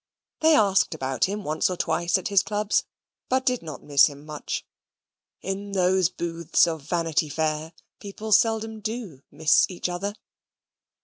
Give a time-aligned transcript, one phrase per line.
[0.39, 2.85] They asked about him once or twice at his clubs,
[3.29, 4.65] but did not miss him much:
[5.43, 10.15] in those booths of Vanity Fair people seldom do miss each other.